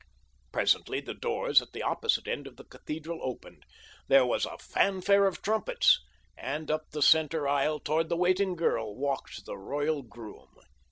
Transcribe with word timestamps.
Presently 0.51 0.99
the 0.99 1.13
doors 1.13 1.61
at 1.61 1.73
the 1.73 1.83
opposite 1.83 2.27
end 2.27 2.47
of 2.47 2.55
the 2.55 2.63
cathedral 2.63 3.19
opened. 3.21 3.61
There 4.07 4.25
was 4.25 4.47
a 4.47 4.57
fanfare 4.57 5.27
of 5.27 5.43
trumpets, 5.43 5.99
and 6.35 6.71
up 6.71 6.89
the 6.89 7.03
center 7.03 7.47
aisle 7.47 7.79
toward 7.79 8.09
the 8.09 8.17
waiting 8.17 8.55
girl 8.55 8.95
walked 8.97 9.45
the 9.45 9.59
royal 9.59 10.01
groom. 10.01 10.55